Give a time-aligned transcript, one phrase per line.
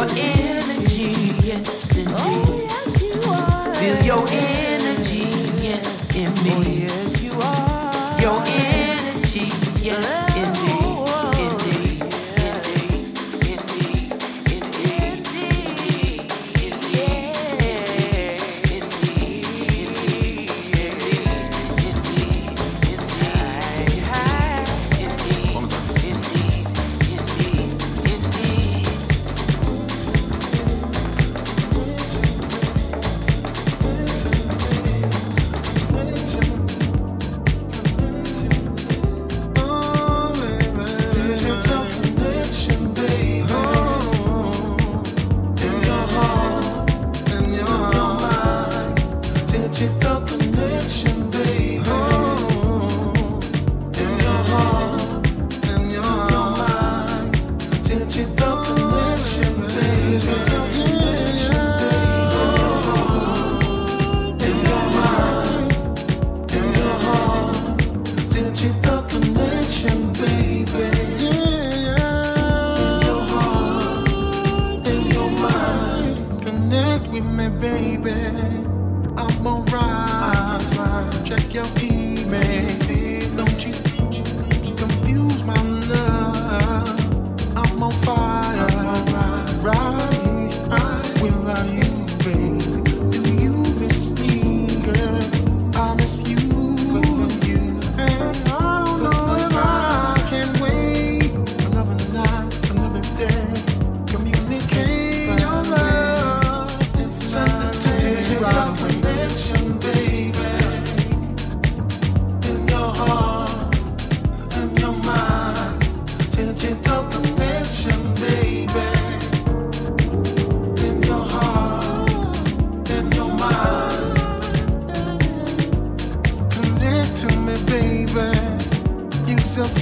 [0.00, 0.49] Your energy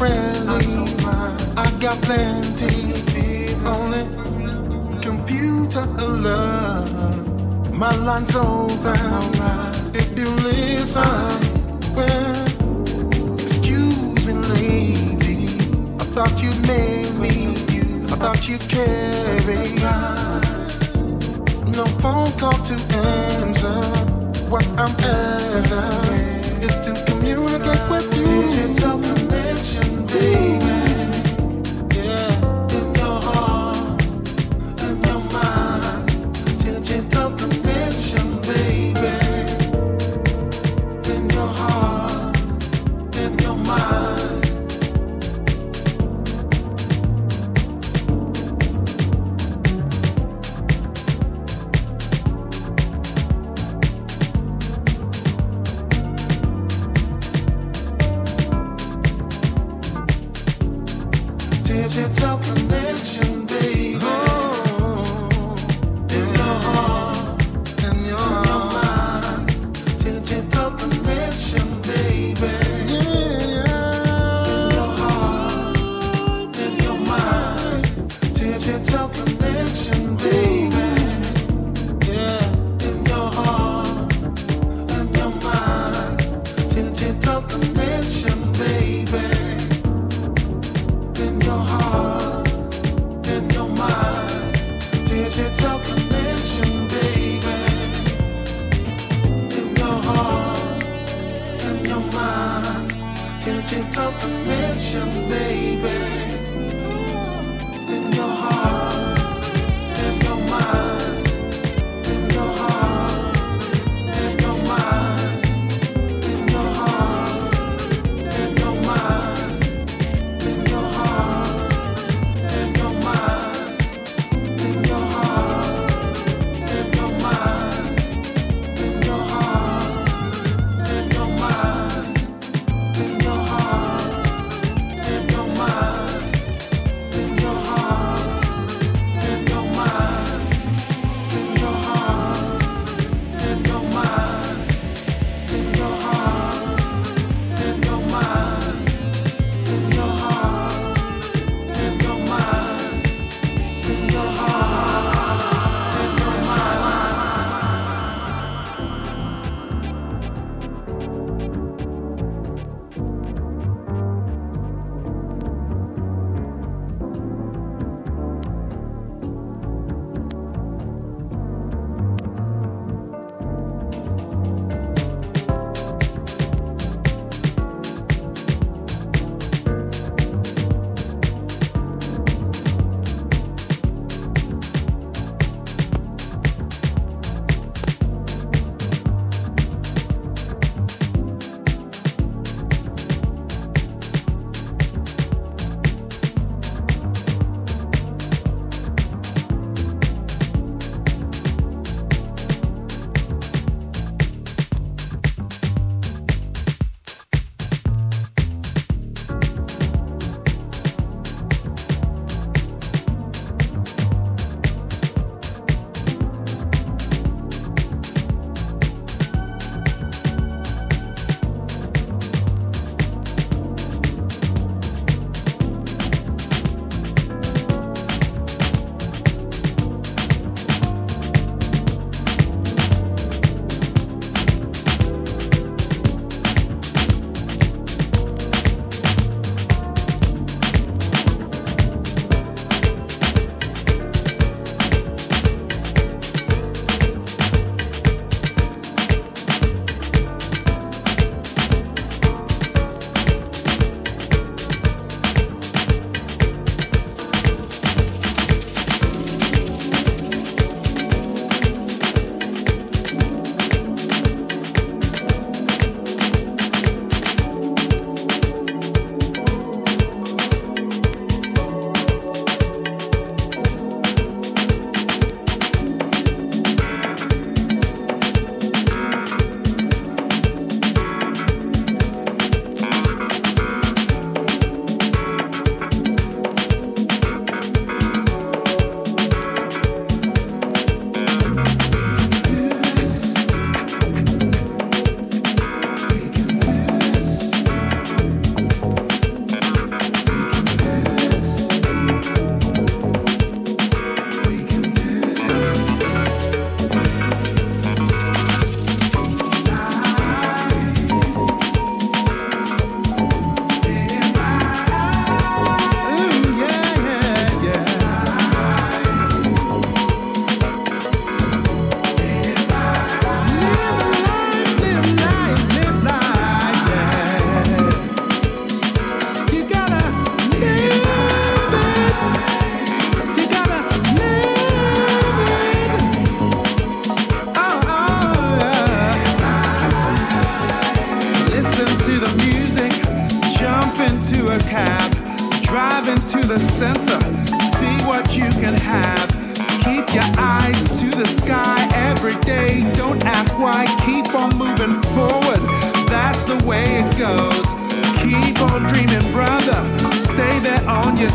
[0.09, 0.85] friendly.
[1.57, 2.95] I got plenty.
[3.65, 4.03] Only
[5.01, 7.79] computer alone.
[7.79, 8.97] My line's open.
[9.95, 11.03] If you listen,
[11.95, 15.47] well, excuse me, lady.
[16.01, 17.53] I thought you'd make me.
[18.13, 19.79] I thought you'd carry.
[21.77, 23.81] No phone call to answer.
[24.51, 26.09] What I'm after
[26.67, 29.28] is to communicate with you.
[30.09, 30.68] baby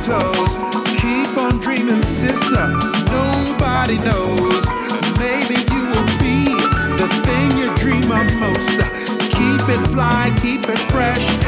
[0.03, 0.55] toes.
[1.00, 2.67] Keep on dreaming, sister.
[3.07, 4.63] Nobody knows.
[5.17, 6.43] Maybe you will be
[7.00, 8.79] the thing you dream of most.
[9.31, 11.43] Keep it fly, keep it fresh.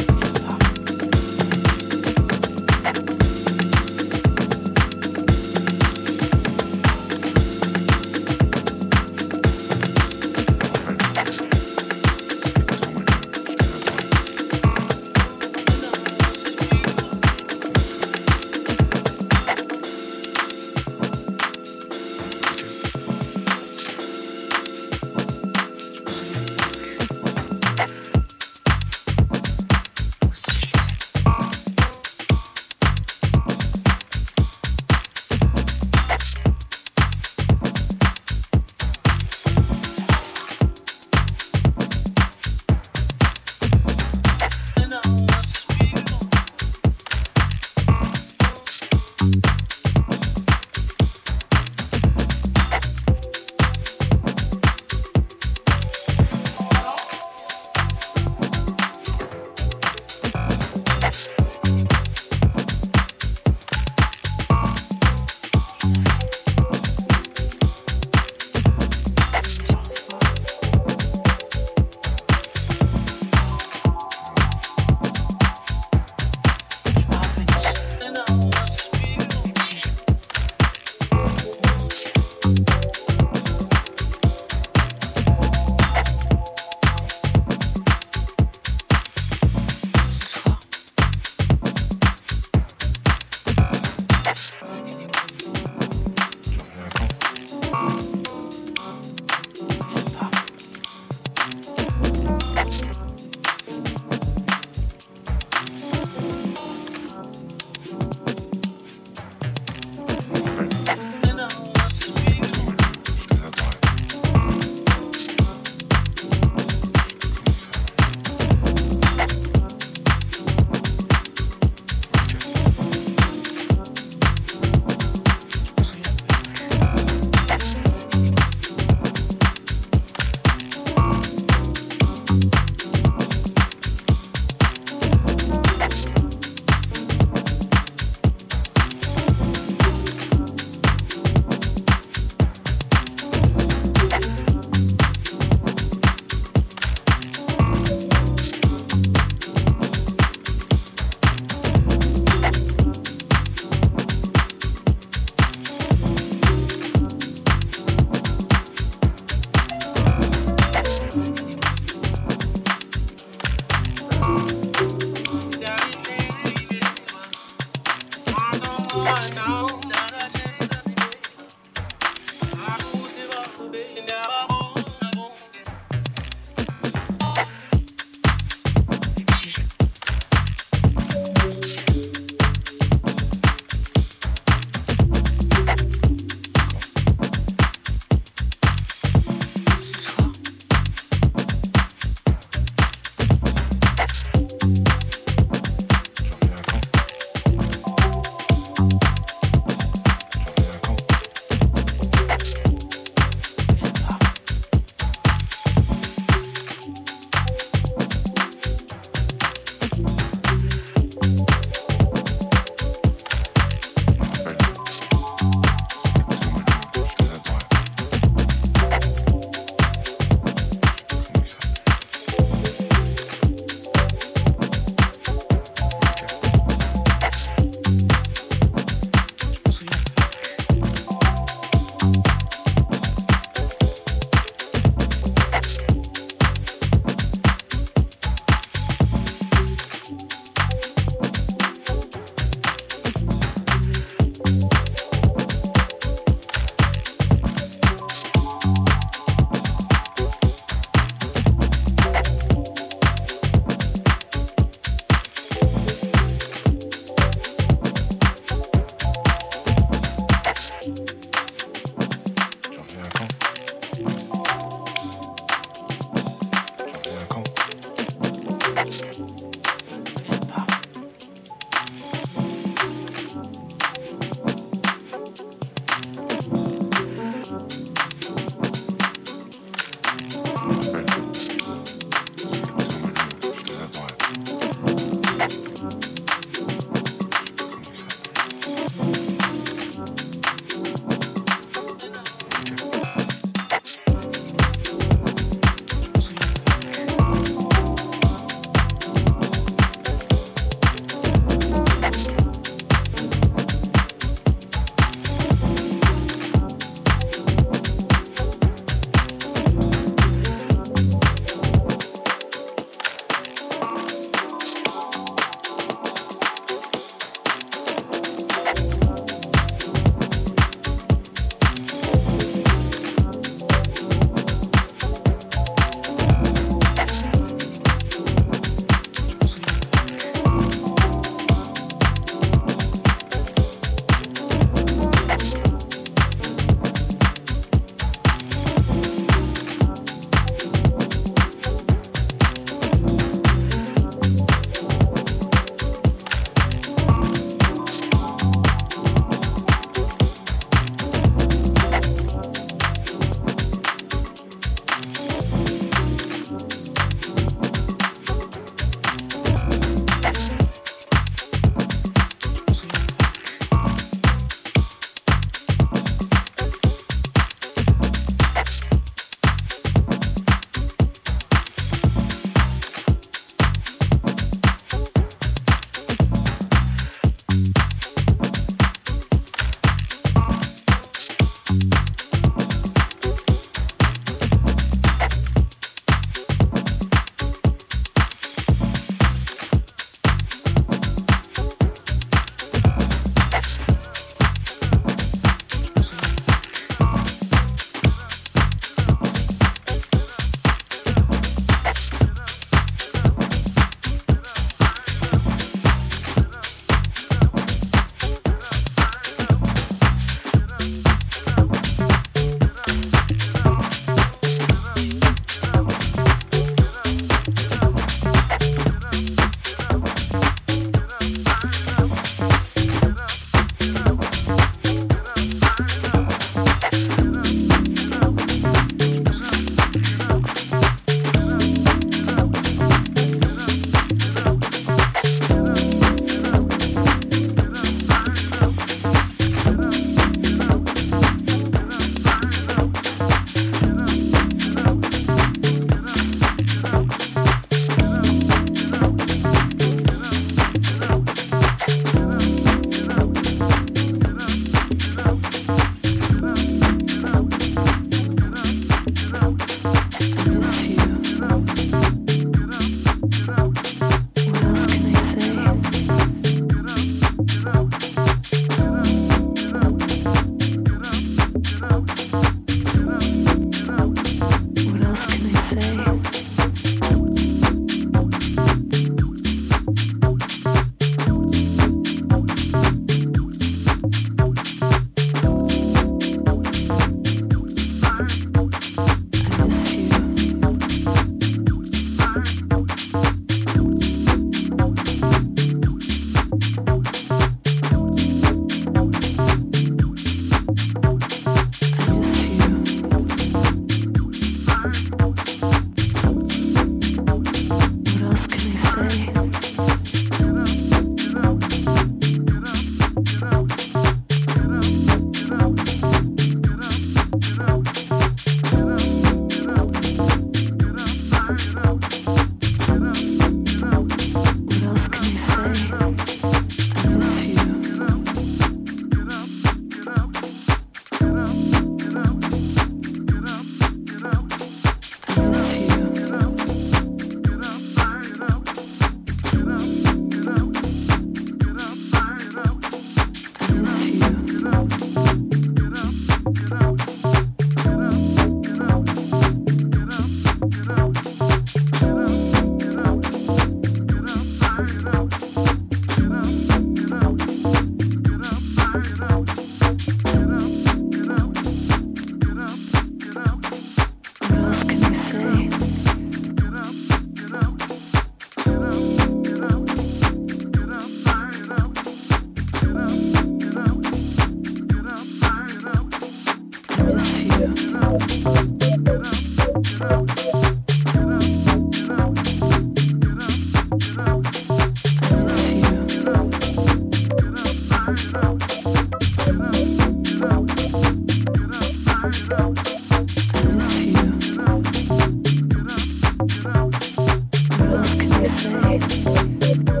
[598.99, 600.00] Bye.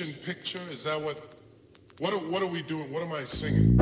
[0.00, 1.20] Picture is that what?
[1.98, 2.90] What what are we doing?
[2.90, 3.78] What am I singing?